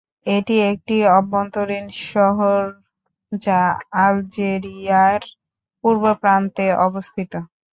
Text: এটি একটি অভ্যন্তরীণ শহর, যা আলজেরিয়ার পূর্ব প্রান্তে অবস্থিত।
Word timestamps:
এটি 0.27 0.55
একটি 0.71 0.97
অভ্যন্তরীণ 1.17 1.85
শহর, 2.07 2.61
যা 3.31 3.59
আলজেরিয়ার 4.01 5.21
পূর্ব 5.83 6.03
প্রান্তে 6.21 6.65
অবস্থিত। 6.87 7.31